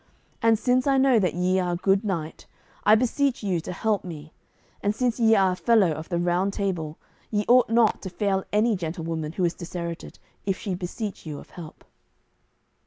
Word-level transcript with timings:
And 0.41 0.57
since 0.57 0.87
I 0.87 0.97
know 0.97 1.19
that 1.19 1.35
ye 1.35 1.59
are 1.59 1.73
a 1.73 1.77
good 1.77 2.03
knight 2.03 2.47
I 2.85 2.95
beseech 2.95 3.43
you 3.43 3.59
to 3.61 3.71
help 3.71 4.03
me; 4.03 4.33
and 4.81 4.95
since 4.95 5.19
ye 5.19 5.35
are 5.35 5.51
a 5.51 5.55
fellow 5.55 5.91
of 5.91 6.09
the 6.09 6.17
Round 6.17 6.51
Table, 6.53 6.97
ye 7.29 7.45
ought 7.47 7.69
not 7.69 8.01
to 8.01 8.09
fail 8.09 8.43
any 8.51 8.75
gentlewoman 8.75 9.33
which 9.33 9.45
is 9.45 9.53
disherited, 9.53 10.17
if 10.43 10.57
she 10.57 10.73
beseech 10.73 11.27
you 11.27 11.37
of 11.37 11.51
help." 11.51 11.85